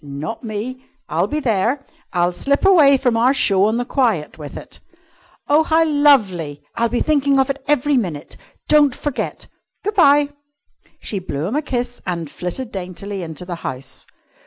"Not 0.03 0.43
me! 0.43 0.83
I'll 1.09 1.27
be 1.27 1.39
there. 1.39 1.85
I'll 2.11 2.31
slip 2.31 2.65
away 2.65 2.97
from 2.97 3.15
our 3.15 3.35
show 3.35 3.65
on 3.65 3.77
the 3.77 3.85
quiet 3.85 4.35
with 4.39 4.57
it." 4.57 4.79
"Oh, 5.47 5.61
how 5.61 5.85
lovely! 5.85 6.63
I'll 6.73 6.89
be 6.89 7.01
thinking 7.01 7.37
of 7.39 7.51
it 7.51 7.63
every 7.67 7.97
minute. 7.97 8.35
Don't 8.67 8.95
forget. 8.95 9.45
Good 9.83 9.93
bye!" 9.93 10.29
She 11.01 11.19
blew 11.19 11.45
him 11.45 11.55
a 11.55 11.61
kiss 11.61 12.01
and 12.07 12.31
flitted 12.31 12.71
daintily 12.71 13.21
into 13.21 13.45
the 13.45 13.57
house. 13.61 14.07